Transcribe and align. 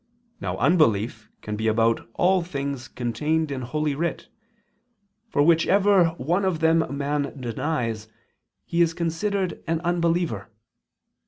Now 0.39 0.57
unbelief 0.57 1.29
can 1.43 1.55
be 1.55 1.67
about 1.67 2.09
all 2.15 2.41
things 2.41 2.87
contained 2.87 3.51
in 3.51 3.61
Holy 3.61 3.93
Writ, 3.93 4.29
for 5.29 5.43
whichever 5.43 6.05
one 6.17 6.43
of 6.43 6.59
them 6.59 6.81
a 6.81 6.91
man 6.91 7.39
denies, 7.39 8.07
he 8.65 8.81
is 8.81 8.95
considered 8.95 9.63
an 9.67 9.79
unbeliever. 9.81 10.49